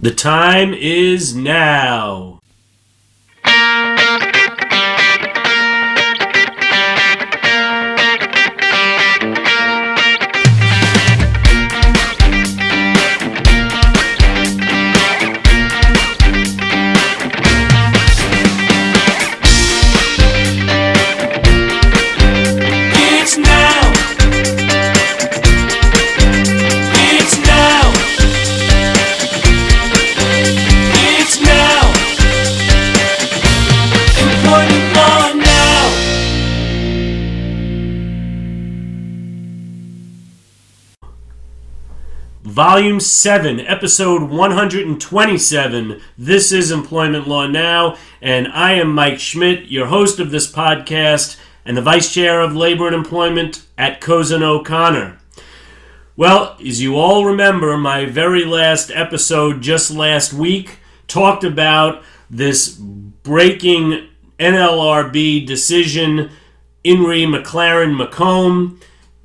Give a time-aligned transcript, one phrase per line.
[0.00, 2.37] The time is now.
[42.78, 46.00] Volume 7, Episode 127.
[46.16, 51.36] This is Employment Law Now, and I am Mike Schmidt, your host of this podcast
[51.64, 55.18] and the Vice Chair of Labor and Employment at Cozen O'Connor.
[56.16, 62.68] Well, as you all remember, my very last episode just last week talked about this
[62.68, 64.06] breaking
[64.38, 66.30] NLRB decision,
[66.84, 68.78] In re McLaren Macomb,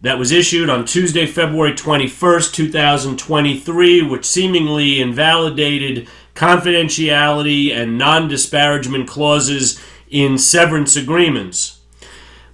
[0.03, 9.07] that was issued on Tuesday, February 21st, 2023, which seemingly invalidated confidentiality and non disparagement
[9.07, 11.79] clauses in severance agreements.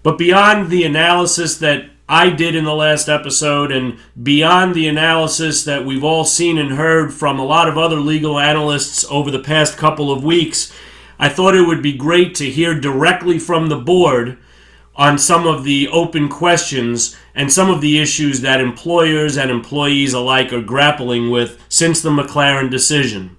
[0.04, 5.64] But beyond the analysis that I did in the last episode, and beyond the analysis
[5.64, 9.40] that we've all seen and heard from a lot of other legal analysts over the
[9.40, 10.72] past couple of weeks,
[11.18, 14.38] I thought it would be great to hear directly from the board
[15.00, 20.12] on some of the open questions and some of the issues that employers and employees
[20.12, 23.38] alike are grappling with since the McLaren decision.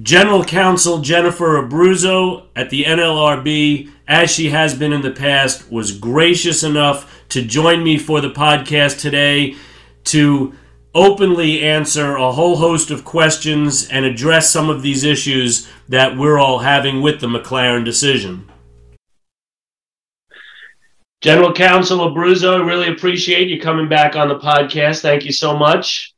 [0.00, 5.98] General Counsel Jennifer Abruzzo at the NLRB, as she has been in the past, was
[5.98, 9.56] gracious enough to join me for the podcast today
[10.04, 10.54] to
[10.94, 16.38] openly answer a whole host of questions and address some of these issues that we're
[16.38, 18.48] all having with the McLaren decision.
[21.22, 25.02] General Counsel Abruzzo, I really appreciate you coming back on the podcast.
[25.02, 26.14] Thank you so much.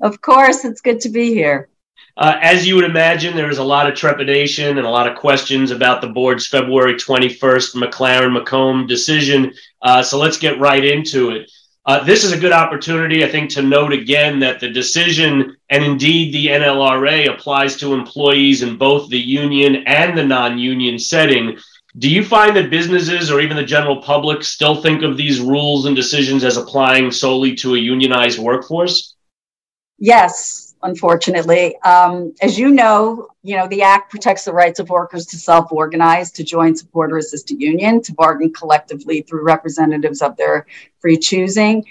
[0.00, 1.68] Of course, it's good to be here.
[2.16, 5.18] Uh, as you would imagine, there is a lot of trepidation and a lot of
[5.18, 9.52] questions about the board's February 21st McLaren Macomb decision.
[9.82, 11.50] Uh, so let's get right into it.
[11.84, 15.84] Uh, this is a good opportunity, I think, to note again that the decision and
[15.84, 21.58] indeed the NLRA applies to employees in both the union and the non union setting.
[21.98, 25.84] Do you find that businesses or even the general public still think of these rules
[25.84, 29.14] and decisions as applying solely to a unionized workforce?
[29.98, 31.78] Yes, unfortunately.
[31.82, 36.32] Um, as you know, you know, the Act protects the rights of workers to self-organize,
[36.32, 40.66] to join, support, or assist a union, to bargain collectively through representatives of their
[41.00, 41.84] free choosing,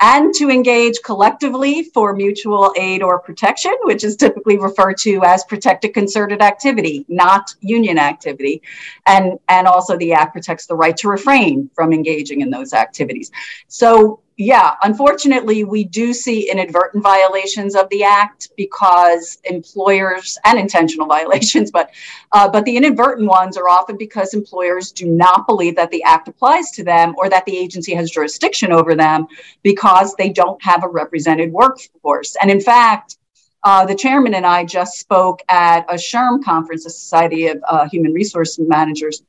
[0.00, 5.44] and to engage collectively for mutual aid or protection, which is typically referred to as
[5.44, 8.62] protected concerted activity, not union activity.
[9.06, 13.30] And, and also the Act protects the right to refrain from engaging in those activities.
[13.68, 21.06] So yeah, unfortunately, we do see inadvertent violations of the act because employers and intentional
[21.16, 21.90] violations, but
[22.32, 26.28] uh, but the inadvertent ones are often because employers do not believe that the act
[26.28, 29.26] applies to them or that the agency has jurisdiction over them
[29.62, 32.36] because they don't have a represented workforce.
[32.42, 33.16] And in fact,
[33.62, 37.88] uh, the chairman and I just spoke at a SHRM conference, the Society of uh,
[37.88, 39.22] Human Resource Managers,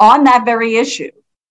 [0.00, 1.10] on that very issue.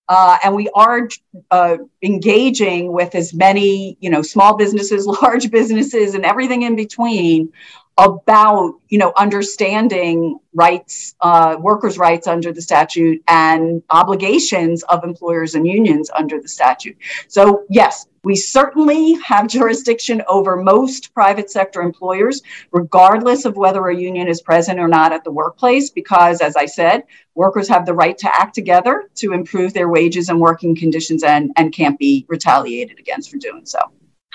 [0.10, 1.08] Uh, and we are
[1.52, 7.52] uh, engaging with as many, you know, small businesses, large businesses, and everything in between
[7.98, 15.54] about, you know, understanding rights, uh, workers' rights under the statute and obligations of employers
[15.54, 16.98] and unions under the statute.
[17.28, 23.96] So, yes, we certainly have jurisdiction over most private sector employers, regardless of whether a
[23.96, 27.04] union is present or not at the workplace, because, as I said,
[27.36, 31.52] workers have the right to act together to improve their wages and working conditions and,
[31.58, 33.80] and can't be retaliated against for doing so.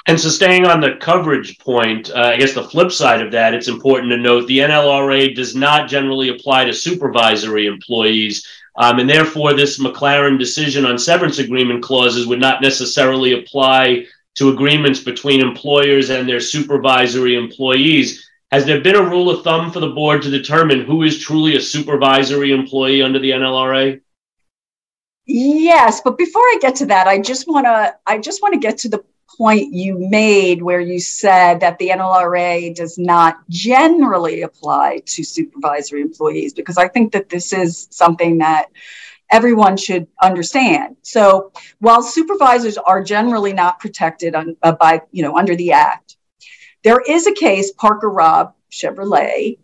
[0.06, 3.54] And so, staying on the coverage point, uh, I guess the flip side of that,
[3.54, 8.46] it's important to note the NLRA does not generally apply to supervisory employees.
[8.76, 14.06] Um, and therefore, this McLaren decision on severance agreement clauses would not necessarily apply
[14.36, 18.24] to agreements between employers and their supervisory employees.
[18.52, 21.56] Has there been a rule of thumb for the board to determine who is truly
[21.56, 24.00] a supervisory employee under the NLRA?
[25.26, 28.60] Yes, but before I get to that, I just want to I just want to
[28.60, 29.04] get to the
[29.36, 36.00] point you made where you said that the NLRA does not generally apply to supervisory
[36.00, 38.66] employees because I think that this is something that
[39.30, 40.96] everyone should understand.
[41.02, 46.16] So while supervisors are generally not protected on, uh, by you know under the act,
[46.84, 49.58] There is a case, Parker Robb Chevrolet,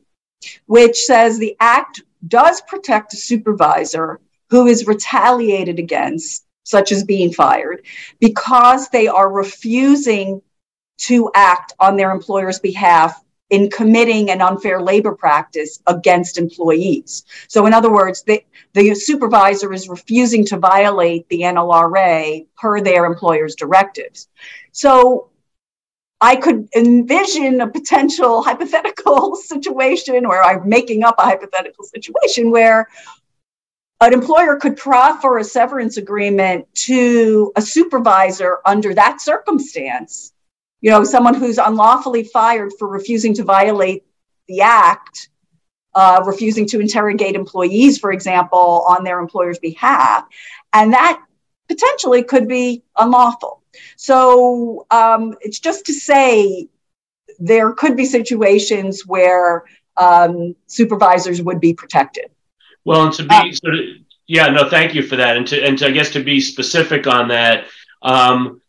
[0.67, 4.21] which says the act does protect a supervisor
[4.51, 7.85] who is retaliated against, such as being fired,
[8.19, 10.43] because they are refusing
[10.97, 17.25] to act on their employer's behalf in committing an unfair labor practice against employees.
[17.49, 23.05] So, in other words, the, the supervisor is refusing to violate the NLRA per their
[23.05, 24.29] employer's directives.
[24.73, 25.31] So,
[26.21, 32.89] I could envision a potential hypothetical situation, or I'm making up a hypothetical situation where
[34.05, 40.33] an employer could proffer a severance agreement to a supervisor under that circumstance.
[40.81, 44.05] You know, someone who's unlawfully fired for refusing to violate
[44.49, 45.31] the act,
[45.95, 50.25] uh, refusing to interrogate employees, for example, on their employer's behalf.
[50.73, 51.23] And that
[51.69, 53.63] potentially could be unlawful.
[53.97, 56.69] So um, it's just to say
[57.39, 59.65] there could be situations where
[59.97, 62.34] um, supervisors would be protected.
[62.85, 63.81] Well, and to be uh, sort of,
[64.27, 67.07] yeah, no, thank you for that, and to and to, I guess to be specific
[67.07, 67.67] on that.
[68.03, 68.61] Um,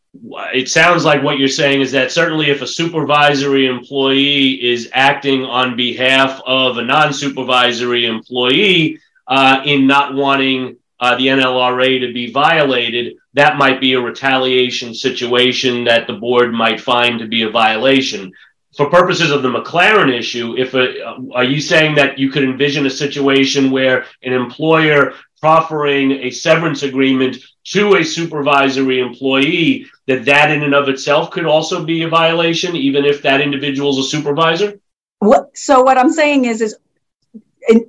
[0.53, 5.43] it sounds like what you're saying is that certainly if a supervisory employee is acting
[5.43, 12.31] on behalf of a non-supervisory employee uh, in not wanting uh, the NLRA to be
[12.31, 17.49] violated, that might be a retaliation situation that the board might find to be a
[17.49, 18.31] violation.
[18.77, 22.43] For purposes of the McLaren issue, if a, uh, are you saying that you could
[22.43, 30.25] envision a situation where an employer proffering a severance agreement to a supervisory employee that
[30.25, 34.05] that in and of itself could also be a violation, even if that individual is
[34.05, 34.79] a supervisor?
[35.19, 36.75] What, so what I'm saying is, is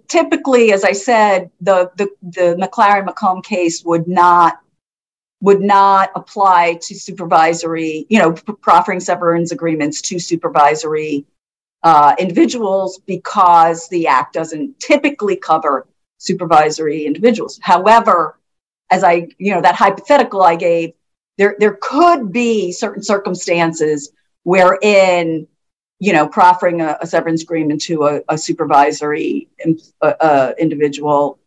[0.06, 4.60] typically, as I said, the, the, the McLaren Macomb case would not
[5.40, 11.26] would not apply to supervisory, you know, proffering severance agreements to supervisory
[11.82, 15.86] uh, individuals because the act doesn't typically cover
[16.18, 17.60] supervisory individuals.
[17.62, 18.38] However,
[18.90, 20.92] as I, you know, that hypothetical I gave,
[21.38, 24.10] there there could be certain circumstances
[24.42, 25.46] wherein
[25.98, 29.48] you know, proffering a, a severance agreement to a, a supervisory
[30.02, 31.38] uh, individual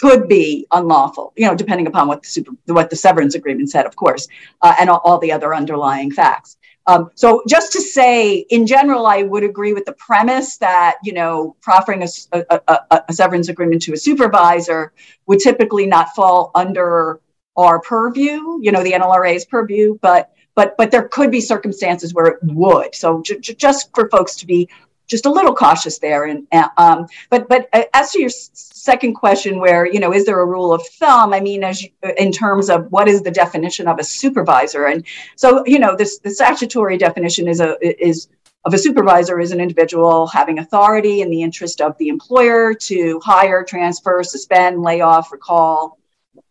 [0.00, 3.84] could be unlawful, you know, depending upon what the super, what the severance agreement said,
[3.86, 4.28] of course,
[4.62, 6.56] uh, and all, all, the other underlying facts.
[6.86, 11.12] Um, so, just to say, in general, I would agree with the premise that you
[11.12, 14.92] know, proffering a, a, a severance agreement to a supervisor
[15.26, 17.20] would typically not fall under
[17.56, 22.26] our purview, you know, the NLRA's purview, but but but there could be circumstances where
[22.26, 22.94] it would.
[22.94, 24.68] So j- j- just for folks to be
[25.08, 26.24] just a little cautious there.
[26.24, 26.46] And
[26.76, 30.46] um, but but uh, as to your second question, where you know, is there a
[30.46, 31.32] rule of thumb?
[31.32, 34.86] I mean, as you, in terms of what is the definition of a supervisor?
[34.86, 38.28] And so you know, this the statutory definition is a is
[38.64, 43.20] of a supervisor is an individual having authority in the interest of the employer to
[43.24, 45.98] hire, transfer, suspend, lay off, recall,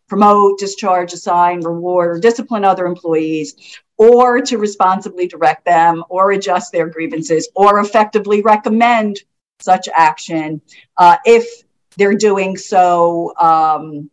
[0.08, 6.72] promote, discharge, assign, reward, or discipline other employees, or to responsibly direct them, or adjust
[6.72, 9.18] their grievances, or effectively recommend
[9.60, 10.60] such action
[10.96, 11.64] uh, if
[11.96, 14.08] they're doing so um,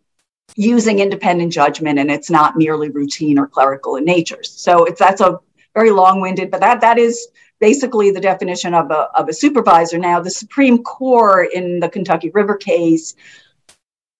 [0.55, 4.41] using independent judgment and it's not merely routine or clerical in nature.
[4.43, 5.39] So it's that's a
[5.73, 7.27] very long-winded, but that that is
[7.59, 9.97] basically the definition of a, of a supervisor.
[9.97, 13.15] Now, the Supreme Court in the Kentucky River case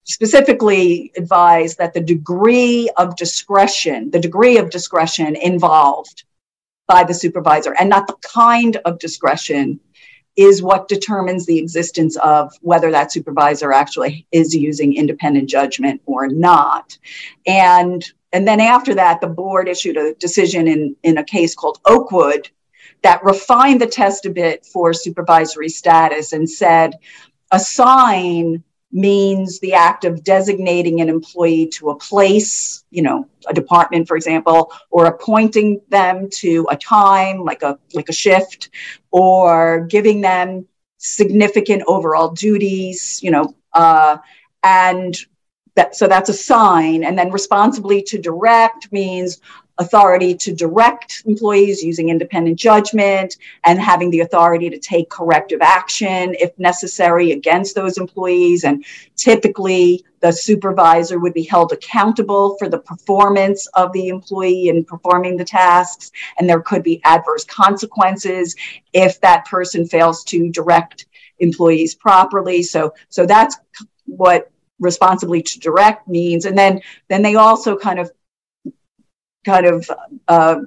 [0.06, 6.24] specifically advised that the degree of discretion, the degree of discretion involved
[6.88, 9.80] by the supervisor, and not the kind of discretion,
[10.36, 16.28] is what determines the existence of whether that supervisor actually is using independent judgment or
[16.28, 16.98] not.
[17.48, 21.80] And and then after that, the board issued a decision in, in a case called
[21.86, 22.50] Oakwood
[23.02, 26.96] that refined the test a bit for supervisory status and said
[27.52, 28.62] assign
[28.92, 34.16] means the act of designating an employee to a place, you know, a department, for
[34.16, 38.70] example, or appointing them to a time, like a like a shift,
[39.12, 40.66] or giving them
[40.98, 44.18] significant overall duties, you know, uh,
[44.64, 45.18] and
[45.76, 47.04] that, so that's assign.
[47.04, 49.42] And then responsibly to direct means
[49.78, 56.36] authority to direct employees using independent judgment and having the authority to take corrective action
[56.40, 58.64] if necessary against those employees.
[58.64, 64.86] And typically, the supervisor would be held accountable for the performance of the employee in
[64.86, 66.12] performing the tasks.
[66.40, 68.56] And there could be adverse consequences
[68.94, 71.08] if that person fails to direct
[71.40, 72.64] employees properly.
[72.64, 73.58] So, so that's
[74.06, 78.12] what responsibly to direct means and then then they also kind of
[79.46, 79.90] kind of
[80.28, 80.62] uh,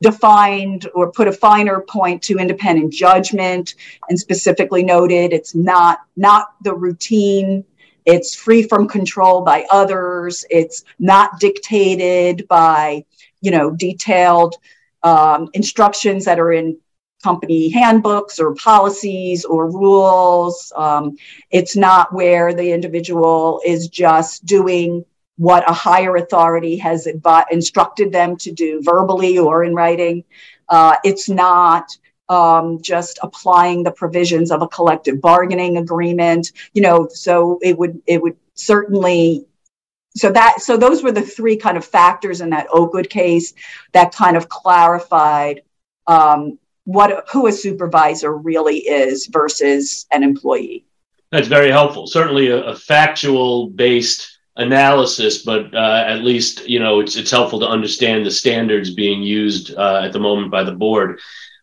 [0.00, 3.74] defined or put a finer point to independent judgment
[4.08, 7.64] and specifically noted it's not not the routine.
[8.04, 10.44] It's free from control by others.
[10.50, 13.04] It's not dictated by
[13.40, 14.56] you know detailed
[15.02, 16.78] um, instructions that are in
[17.22, 20.72] company handbooks or policies or rules.
[20.76, 21.16] Um,
[21.50, 25.04] it's not where the individual is just doing
[25.38, 30.24] what a higher authority has advi- instructed them to do verbally or in writing.
[30.68, 31.96] Uh, it's not
[32.28, 36.52] um, just applying the provisions of a collective bargaining agreement.
[36.74, 39.46] You know, so it would it would certainly.
[40.16, 43.54] So that so those were the three kind of factors in that Oakwood case
[43.92, 45.62] that kind of clarified
[46.08, 50.84] um, what who a supervisor really is versus an employee.
[51.30, 52.08] That's very helpful.
[52.08, 57.60] Certainly, a, a factual based analysis, but uh, at least you know it's it's helpful
[57.60, 61.20] to understand the standards being used uh, at the moment by the board.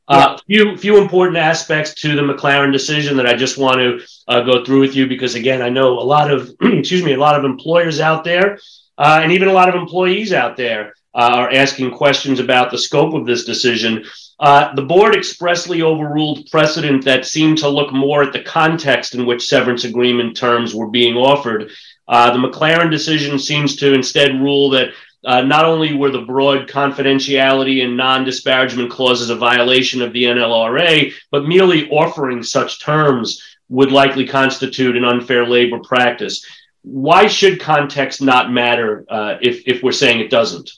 [0.08, 4.42] Uh, few few important aspects to the McLaren decision that I just want to uh,
[4.42, 7.38] go through with you because again I know a lot of excuse me a lot
[7.38, 8.60] of employers out there
[8.98, 12.78] uh, and even a lot of employees out there uh, are asking questions about the
[12.78, 14.04] scope of this decision.
[14.38, 19.26] Uh, the board expressly overruled precedent that seemed to look more at the context in
[19.26, 21.72] which severance agreement terms were being offered
[22.08, 24.90] uh, the McLaren decision seems to instead rule that
[25.26, 30.24] uh, not only were the broad confidentiality and non disparagement clauses a violation of the
[30.24, 36.46] NLRA, but merely offering such terms would likely constitute an unfair labor practice.
[36.84, 40.70] Why should context not matter uh, if, if we're saying it doesn't?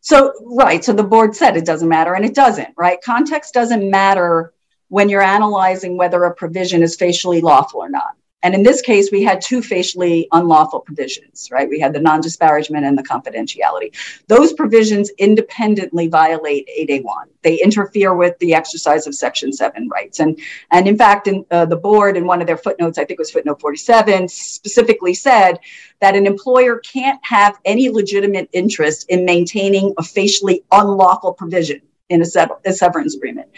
[0.00, 0.84] So, right.
[0.84, 2.98] So the board said it doesn't matter, and it doesn't, right?
[3.02, 4.52] Context doesn't matter
[4.88, 8.09] when you're analyzing whether a provision is facially lawful or not.
[8.42, 11.68] And in this case, we had two facially unlawful provisions, right?
[11.68, 13.94] We had the non disparagement and the confidentiality.
[14.28, 17.26] Those provisions independently violate 8A1.
[17.42, 20.20] They interfere with the exercise of Section 7 rights.
[20.20, 20.38] And,
[20.70, 23.18] and in fact, in, uh, the board, in one of their footnotes, I think it
[23.18, 25.58] was footnote 47, specifically said
[26.00, 32.20] that an employer can't have any legitimate interest in maintaining a facially unlawful provision in
[32.20, 33.48] a, sever- a, severance agreement,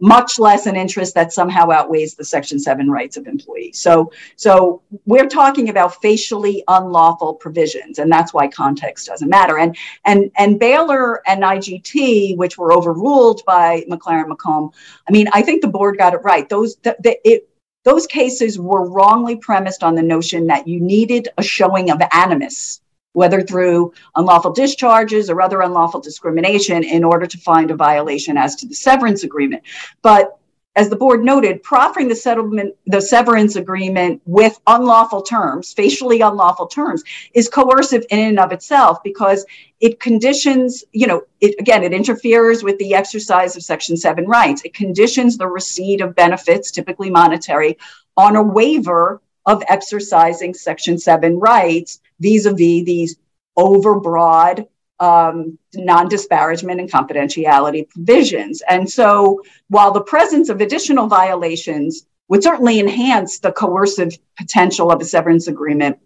[0.00, 3.80] much less an interest that somehow outweighs the Section 7 rights of employees.
[3.80, 9.58] So, so we're talking about facially unlawful provisions, and that's why context doesn't matter.
[9.58, 14.70] And, and, and Baylor and IGT, which were overruled by McLaren Macomb,
[15.08, 16.48] I mean, I think the board got it right.
[16.48, 17.48] Those, the, it,
[17.84, 22.81] those cases were wrongly premised on the notion that you needed a showing of animus
[23.12, 28.56] whether through unlawful discharges or other unlawful discrimination, in order to find a violation as
[28.56, 29.62] to the severance agreement.
[30.02, 30.38] But
[30.74, 36.66] as the board noted, proffering the settlement, the severance agreement with unlawful terms, facially unlawful
[36.66, 37.02] terms,
[37.34, 39.44] is coercive in and of itself because
[39.80, 44.62] it conditions, you know, it again, it interferes with the exercise of Section 7 rights.
[44.64, 47.76] It conditions the receipt of benefits, typically monetary,
[48.16, 53.16] on a waiver of exercising Section 7 rights vis a vis these
[53.58, 54.66] overbroad
[55.00, 58.62] um, non disparagement and confidentiality provisions.
[58.68, 65.00] And so, while the presence of additional violations would certainly enhance the coercive potential of
[65.00, 65.98] a severance agreement,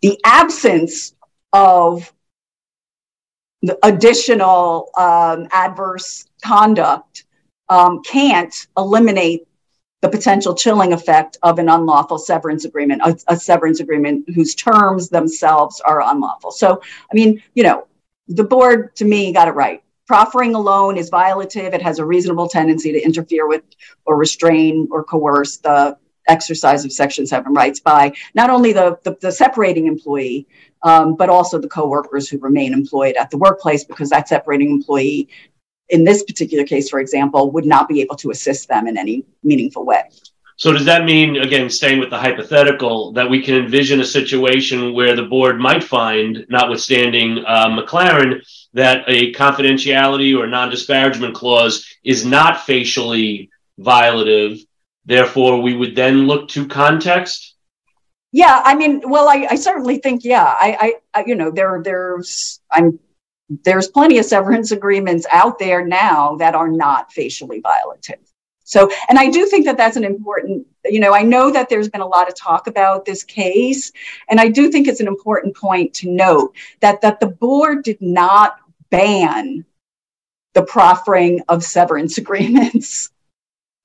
[0.00, 1.14] the absence
[1.52, 2.12] of
[3.82, 7.24] additional um, adverse conduct
[7.68, 9.46] um, can't eliminate
[10.04, 15.08] the potential chilling effect of an unlawful severance agreement, a, a, severance agreement whose terms
[15.08, 16.50] themselves are unlawful.
[16.50, 17.86] So, I mean, you know,
[18.28, 19.82] the board to me got it right.
[20.06, 21.72] Proffering alone is violative.
[21.72, 23.62] It has a reasonable tendency to interfere with
[24.04, 25.96] or restrain or coerce the
[26.28, 30.46] exercise of Section 7 rights by not only the, the, the separating employee,
[30.82, 35.30] um, but also the co-workers who remain employed at the workplace because that separating employee
[35.88, 39.24] in this particular case, for example, would not be able to assist them in any
[39.42, 40.02] meaningful way.
[40.56, 44.94] So, does that mean, again, staying with the hypothetical, that we can envision a situation
[44.94, 48.40] where the board might find, notwithstanding uh, McLaren,
[48.72, 53.50] that a confidentiality or non disparagement clause is not facially
[53.80, 54.64] violative?
[55.04, 57.54] Therefore, we would then look to context?
[58.30, 62.60] Yeah, I mean, well, I, I certainly think, yeah, I, I, you know, there, there's,
[62.70, 62.98] I'm
[63.48, 68.18] there's plenty of severance agreements out there now that are not facially violative.
[68.64, 71.90] So, and I do think that that's an important, you know, I know that there's
[71.90, 73.92] been a lot of talk about this case,
[74.28, 78.00] and I do think it's an important point to note that that the board did
[78.00, 78.56] not
[78.90, 79.66] ban
[80.54, 83.10] the proffering of severance agreements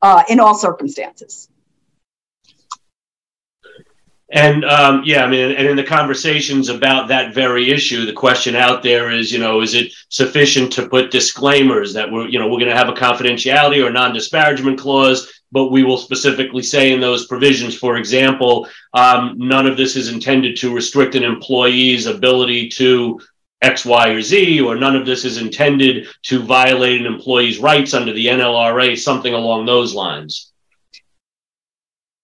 [0.02, 1.50] uh, in all circumstances.
[4.32, 8.56] And um, yeah, I mean, and in the conversations about that very issue, the question
[8.56, 12.48] out there is, you know, is it sufficient to put disclaimers that we're, you know,
[12.48, 17.02] we're going to have a confidentiality or non-disparagement clause, but we will specifically say in
[17.02, 22.70] those provisions, for example, um, none of this is intended to restrict an employee's ability
[22.70, 23.20] to
[23.64, 27.96] X, Y, or Z, or none of this is intended to violate an employee's rights
[27.96, 30.52] under the NLRA, something along those lines.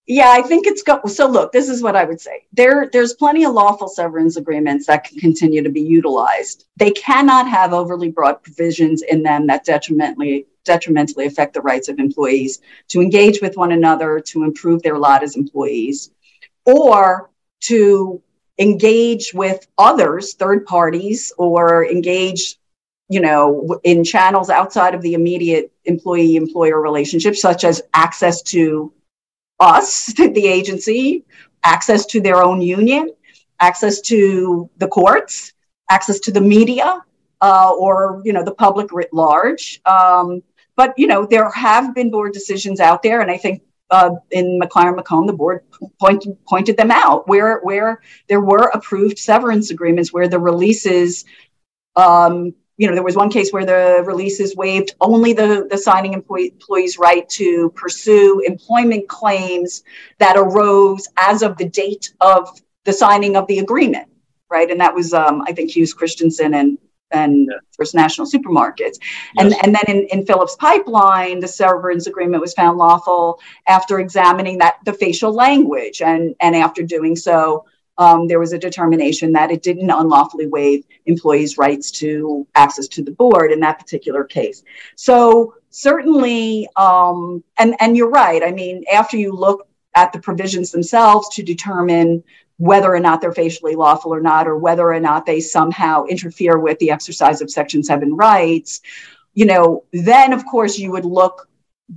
[0.06, 1.00] Yeah, I think it's go.
[1.06, 2.46] So look, this is what I would say.
[2.52, 6.66] There, there's plenty of lawful severance agreements that can continue to be utilized.
[6.76, 11.98] They cannot have overly broad provisions in them that detrimentally detrimentally affect the rights of
[11.98, 16.10] employees to engage with one another to improve their lot as employees,
[16.64, 18.20] or to
[18.58, 22.56] engage with others, third parties, or engage
[23.08, 28.92] you know, in channels outside of the immediate employee employer relationship, such as access to
[29.60, 31.24] us, the agency,
[31.62, 33.10] access to their own union,
[33.60, 35.52] access to the courts,
[35.90, 37.02] access to the media,
[37.40, 39.80] uh, or you know the public writ large.
[39.84, 40.42] Um,
[40.76, 44.58] but you know there have been board decisions out there, and I think uh, in
[44.60, 45.62] McLaren Macomb, the board
[46.00, 51.24] pointed pointed them out where where there were approved severance agreements where the releases
[51.94, 56.12] um, you know, there was one case where the releases waived only the, the signing
[56.12, 59.82] employee, employee's right to pursue employment claims
[60.18, 62.48] that arose as of the date of
[62.84, 64.08] the signing of the agreement,
[64.50, 64.70] right?
[64.70, 66.78] And that was, um, I think, Hughes Christensen and
[67.12, 68.98] and First National Supermarkets.
[69.38, 69.60] And, yes.
[69.62, 74.78] and then in, in Phillips Pipeline, the severance agreement was found lawful after examining that
[74.84, 76.02] the facial language.
[76.02, 77.64] And, and after doing so,
[77.98, 83.10] there was a determination that it didn't unlawfully waive employees' rights to access to the
[83.10, 84.62] board in that particular case.
[84.94, 88.42] So certainly, um, and and you're right.
[88.42, 92.22] I mean, after you look at the provisions themselves to determine
[92.58, 96.58] whether or not they're facially lawful or not, or whether or not they somehow interfere
[96.58, 98.80] with the exercise of Section 7 rights,
[99.34, 101.48] you know, then of course you would look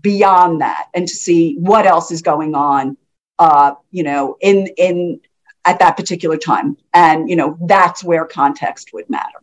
[0.02, 2.98] beyond that and to see what else is going on,
[3.40, 5.22] uh, you know, in, in
[5.66, 6.78] at that particular time.
[6.94, 9.40] And, you know, that's where context would matter.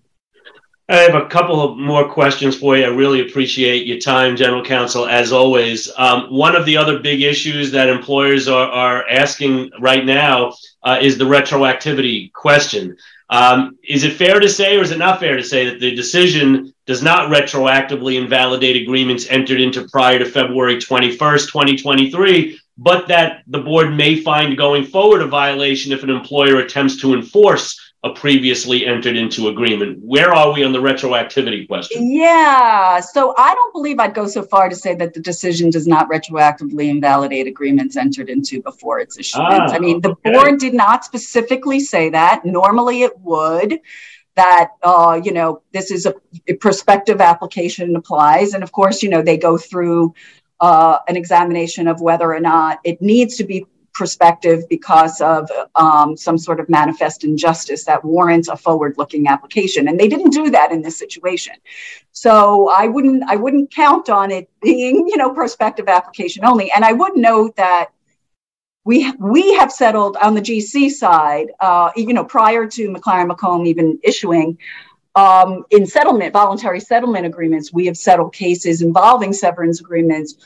[0.89, 2.85] I have a couple of more questions for you.
[2.85, 5.91] I really appreciate your time, General Counsel, as always.
[5.97, 10.99] Um, one of the other big issues that employers are, are asking right now uh,
[11.03, 12.97] is the retroactivity question.
[13.29, 15.97] Um, is it fair to say, or is it not fair to say, that the
[15.97, 23.43] decision does not retroactively invalidate agreements entered into prior to February 21st, 2023, but that
[23.47, 28.11] the board may find going forward a violation if an employer attempts to enforce a
[28.11, 29.99] previously entered into agreement.
[30.01, 32.11] Where are we on the retroactivity question?
[32.11, 35.87] Yeah, so I don't believe I'd go so far to say that the decision does
[35.87, 39.73] not retroactively invalidate agreements entered into before its issuance.
[39.73, 40.33] Ah, I mean, the okay.
[40.33, 42.45] board did not specifically say that.
[42.45, 43.81] Normally it would.
[44.37, 46.15] That uh, you know, this is a,
[46.47, 50.15] a prospective application applies, and of course, you know, they go through
[50.61, 56.17] uh, an examination of whether or not it needs to be prospective because of um,
[56.19, 59.89] some sort of manifest injustice that warrants a forward-looking application.
[59.89, 61.55] And they didn't do that in this situation.
[62.13, 66.71] So i wouldn't i wouldn't count on it being you know prospective application only.
[66.71, 67.91] And i would note that
[68.85, 73.67] we we have settled on the gc side uh, you know prior to mclaren macomb
[73.67, 74.57] even issuing
[75.17, 80.37] um, in settlement, voluntary settlement agreements, we have settled cases involving severance agreements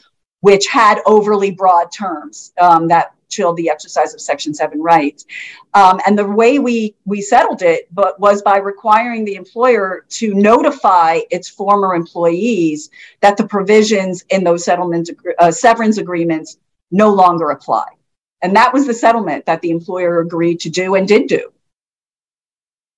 [0.40, 5.26] which had overly broad terms um, that chilled the exercise of Section 7 rights.
[5.74, 10.34] Um, and the way we, we settled it but was by requiring the employer to
[10.34, 16.58] notify its former employees that the provisions in those settlement uh, severance agreements
[16.90, 17.86] no longer apply.
[18.42, 21.52] And that was the settlement that the employer agreed to do and did do.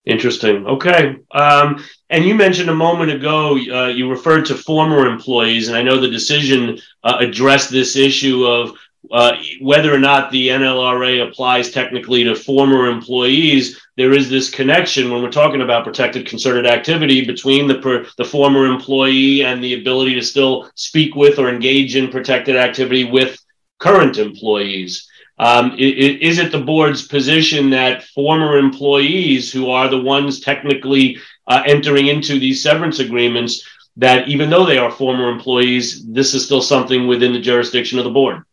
[0.04, 0.66] Interesting.
[0.66, 1.16] Okay.
[1.30, 5.82] Um, and you mentioned a moment ago, uh, you referred to former employees, and I
[5.82, 8.76] know the decision uh, addressed this issue of
[9.12, 13.80] uh, whether or not the NLRA applies technically to former employees.
[13.96, 18.24] There is this connection when we're talking about protected concerted activity between the per, the
[18.24, 23.38] former employee and the ability to still speak with or engage in protected activity with
[23.78, 25.08] current employees.
[25.42, 31.64] Um, is it the board's position that former employees who are the ones technically uh,
[31.66, 36.62] entering into these severance agreements, that even though they are former employees, this is still
[36.62, 38.44] something within the jurisdiction of the board?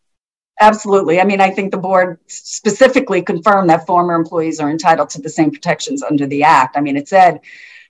[0.60, 1.22] Absolutely.
[1.22, 5.30] I mean, I think the board specifically confirmed that former employees are entitled to the
[5.30, 6.76] same protections under the Act.
[6.76, 7.42] I mean, it said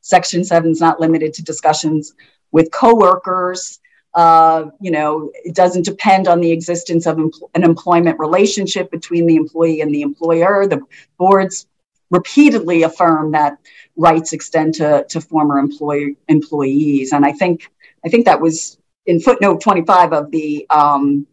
[0.01, 2.13] Section 7 is not limited to discussions
[2.51, 3.79] with coworkers
[4.13, 9.27] Uh, you know, it doesn't depend on the existence of empl- an employment relationship between
[9.27, 10.65] the employee and the employer.
[10.67, 10.81] The
[11.17, 11.67] boards
[12.09, 13.57] repeatedly affirm that
[13.95, 17.13] rights extend to, to former employee, employees.
[17.13, 17.71] And I think
[18.03, 21.27] I think that was in footnote 25 of the um,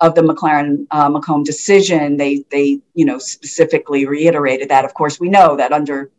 [0.00, 2.16] of the McLaren uh, Macomb decision.
[2.16, 4.84] They they you know specifically reiterated that.
[4.84, 6.10] Of course, we know that under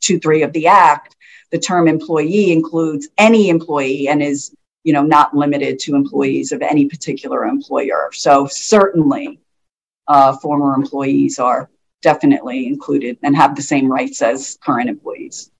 [0.00, 1.16] two three of the Act,
[1.50, 6.62] the term employee includes any employee and is you know not limited to employees of
[6.62, 8.10] any particular employer.
[8.12, 9.40] So certainly,
[10.08, 11.70] uh, former employees are
[12.02, 15.50] definitely included and have the same rights as current employees.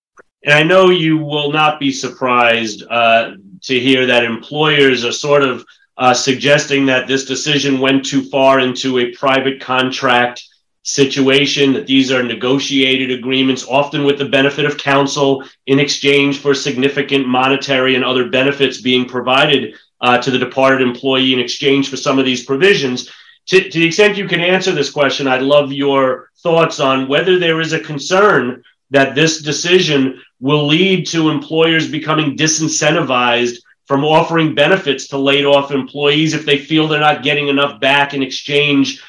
[0.44, 5.42] And I know you will not be surprised uh, to hear that employers are sort
[5.42, 5.64] of
[5.98, 10.42] uh, suggesting that this decision went too far into a private contract
[10.82, 16.54] situation, that these are negotiated agreements, often with the benefit of counsel in exchange for
[16.54, 21.96] significant monetary and other benefits being provided uh, to the departed employee in exchange for
[21.96, 23.10] some of these provisions.
[23.46, 27.38] To, to the extent you can answer this question, I'd love your thoughts on whether
[27.38, 34.54] there is a concern that this decision will lead to employers becoming disincentivized from offering
[34.54, 39.02] benefits to laid off employees if they feel they're not getting enough back in exchange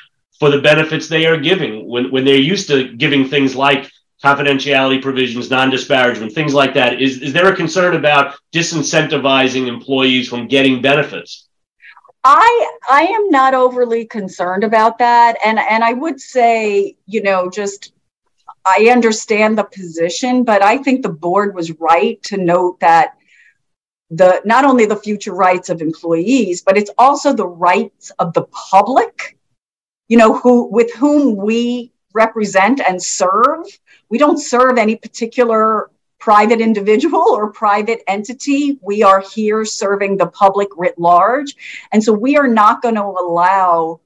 [0.43, 3.89] for the benefits they are giving when, when they're used to giving things like
[4.21, 7.01] confidentiality provisions, non disparagement, things like that.
[7.01, 11.47] Is, is there a concern about disincentivizing employees from getting benefits?
[12.25, 17.49] I I am not overly concerned about that, and and I would say you know
[17.49, 17.93] just
[18.65, 23.13] I understand the position, but I think the board was right to note that
[24.11, 28.43] the not only the future rights of employees, but it's also the rights of the
[28.71, 29.37] public,
[30.13, 33.65] you know, who with whom we represent and serve.
[34.09, 38.77] We don't serve any particular private individual or private entity.
[38.83, 41.55] We are here serving the public writ large.
[41.91, 44.01] And so we are not going to allow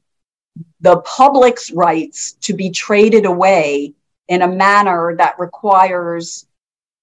[0.80, 3.94] the public's rights to be traded away
[4.30, 6.48] in a manner that requires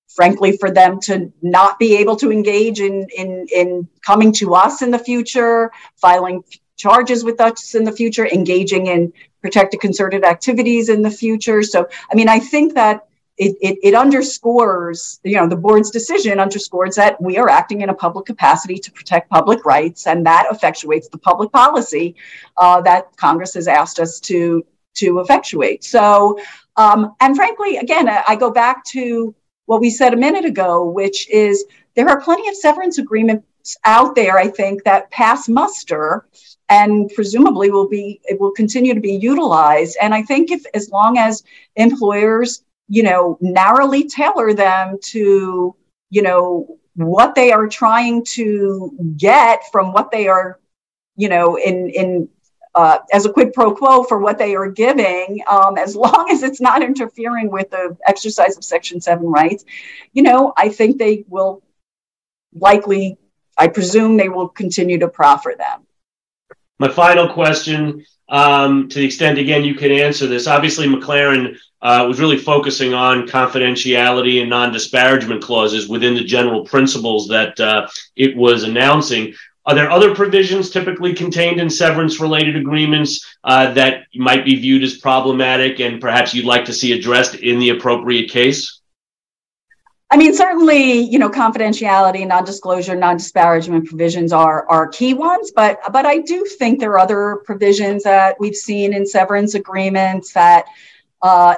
[0.09, 4.81] frankly for them to not be able to engage in in in coming to us
[4.81, 6.43] in the future filing
[6.77, 11.87] charges with us in the future engaging in protected concerted activities in the future so
[12.11, 13.07] i mean i think that
[13.37, 17.89] it, it, it, underscores, you know, the board's decision underscores that we are acting in
[17.89, 22.15] a public capacity to protect public rights, and that effectuates the public policy
[22.59, 25.83] uh, that Congress has asked us to to effectuate.
[25.83, 26.39] So
[26.77, 29.35] um, and frankly, again, I go back to
[29.67, 34.15] what we said a minute ago, which is there are plenty of severance agreements out
[34.15, 36.27] there, I think, that pass muster
[36.69, 39.97] and presumably will be it will continue to be utilized.
[40.01, 41.43] And I think if as long as
[41.77, 45.75] employers, you know, narrowly tailor them to,
[46.11, 50.61] you know, what they are trying to get from what they are,
[51.17, 52.29] you know, in in
[52.75, 56.43] uh, as a quid pro quo for what they are giving, um, as long as
[56.43, 59.65] it's not interfering with the exercise of Section 7 rights,
[60.13, 61.63] you know, I think they will
[62.53, 63.17] likely,
[63.57, 65.87] I presume they will continue to proffer them.
[66.79, 70.47] My final question, um, to the extent, again, you can answer this.
[70.47, 76.65] Obviously, McLaren uh, was really focusing on confidentiality and non disparagement clauses within the general
[76.65, 79.35] principles that uh, it was announcing.
[79.67, 84.83] Are there other provisions typically contained in severance related agreements uh, that might be viewed
[84.83, 88.81] as problematic and perhaps you'd like to see addressed in the appropriate case?
[90.15, 96.07] I mean, certainly, you know, confidentiality, non-disclosure, non-disparagement provisions are are key ones, but but
[96.07, 100.67] I do think there are other provisions that we've seen in severance agreements that
[101.21, 101.57] uh,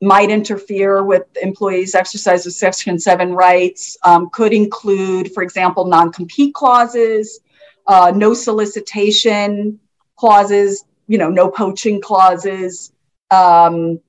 [0.00, 6.10] might interfere with employees' exercise of Section 7 rights, um, could include, for example, non
[6.12, 7.40] compete clauses,
[7.86, 9.78] uh, no solicitation
[10.16, 12.90] clauses, you know, no poaching clauses,
[13.30, 14.00] um,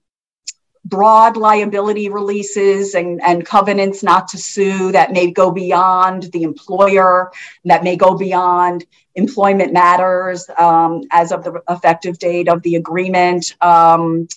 [0.83, 7.31] broad liability releases and, and covenants not to sue that may go beyond the employer,
[7.65, 13.55] that may go beyond employment matters um, as of the effective date of the agreement.
[13.61, 14.27] Um,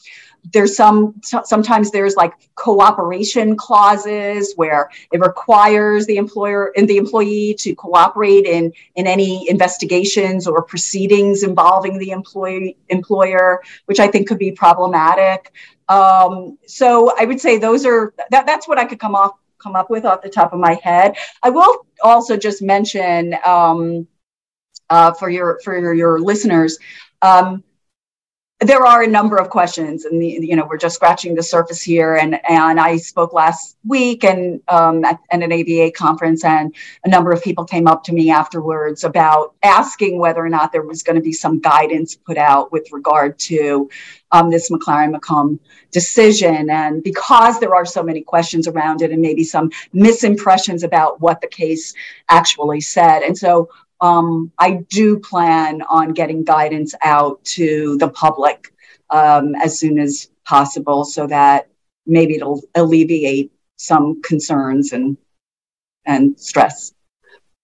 [0.52, 7.54] there's some sometimes there's like cooperation clauses where it requires the employer and the employee
[7.58, 14.28] to cooperate in in any investigations or proceedings involving the employee employer which i think
[14.28, 15.52] could be problematic.
[15.88, 19.32] Um, so i would say those are that, that's what i could come off
[19.64, 21.16] come up with off the top of my head.
[21.42, 24.06] I will also just mention um,
[24.90, 26.78] uh, for your for your, your listeners
[27.22, 27.64] um,
[28.64, 31.82] there are a number of questions, and the, you know we're just scratching the surface
[31.82, 32.16] here.
[32.16, 36.74] And and I spoke last week and um, at, at, an ABA conference, and
[37.04, 40.82] a number of people came up to me afterwards about asking whether or not there
[40.82, 43.88] was going to be some guidance put out with regard to
[44.32, 46.70] um, this McLaren Macomb decision.
[46.70, 51.40] And because there are so many questions around it, and maybe some misimpressions about what
[51.40, 51.94] the case
[52.28, 53.68] actually said, and so
[54.04, 58.74] um, I do plan on getting guidance out to the public
[59.08, 61.68] um, as soon as possible so that
[62.06, 65.16] maybe it'll alleviate some concerns and
[66.04, 66.92] and stress.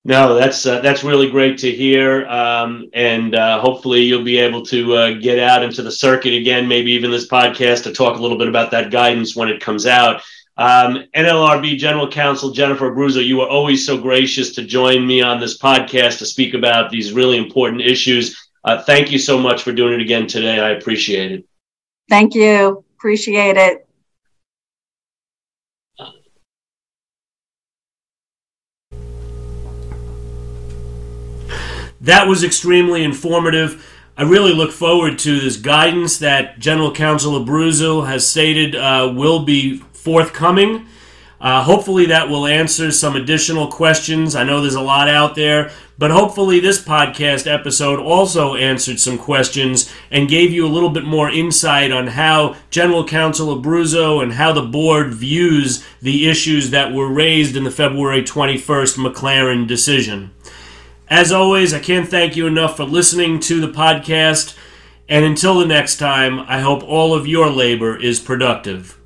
[0.07, 4.64] No, that's uh, that's really great to hear, um, and uh, hopefully you'll be able
[4.64, 8.22] to uh, get out into the circuit again, maybe even this podcast to talk a
[8.22, 10.22] little bit about that guidance when it comes out.
[10.61, 15.40] Um, NLRB General Counsel Jennifer Abruzzo, you were always so gracious to join me on
[15.40, 18.38] this podcast to speak about these really important issues.
[18.62, 20.61] Uh, thank you so much for doing it again today.
[20.61, 21.49] I appreciate it.
[22.11, 22.85] Thank you.
[22.99, 23.87] Appreciate it.
[32.03, 33.87] That was extremely informative.
[34.14, 39.46] I really look forward to this guidance that General Counsel Abruzzo has stated uh, will
[39.46, 40.86] be forthcoming.
[41.40, 44.36] Uh, hopefully, that will answer some additional questions.
[44.36, 49.16] I know there's a lot out there, but hopefully, this podcast episode also answered some
[49.16, 54.34] questions and gave you a little bit more insight on how General Counsel Abruzzo and
[54.34, 60.32] how the board views the issues that were raised in the February 21st McLaren decision.
[61.08, 64.56] As always, I can't thank you enough for listening to the podcast.
[65.08, 68.99] And until the next time, I hope all of your labor is productive.